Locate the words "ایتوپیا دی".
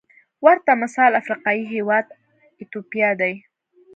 2.59-3.33